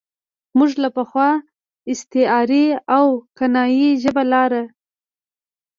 موږ 0.57 0.71
له 0.83 0.89
پخوا 0.97 1.29
استعارتي 1.91 2.65
او 2.97 3.05
کنايي 3.37 3.89
ژبه 4.01 4.23
لاره. 4.31 4.63